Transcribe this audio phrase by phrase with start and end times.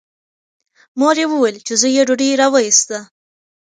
[0.99, 2.97] مور یې وویل چې زوی یې ډوډۍ راوایسته.